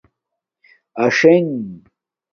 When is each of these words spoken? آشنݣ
آشنݣ 1.03 1.51